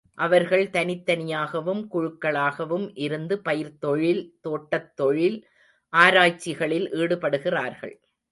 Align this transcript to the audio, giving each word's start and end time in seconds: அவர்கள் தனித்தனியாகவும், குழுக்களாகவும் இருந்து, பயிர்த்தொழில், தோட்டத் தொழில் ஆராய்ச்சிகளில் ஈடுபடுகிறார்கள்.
அவர்கள் 0.17 0.69
தனித்தனியாகவும், 0.69 1.81
குழுக்களாகவும் 1.93 2.91
இருந்து, 2.93 3.41
பயிர்த்தொழில், 3.45 4.31
தோட்டத் 4.41 4.95
தொழில் 4.95 5.37
ஆராய்ச்சிகளில் 5.93 6.87
ஈடுபடுகிறார்கள். 6.93 7.95